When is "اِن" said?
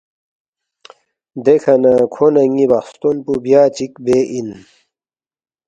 4.31-4.49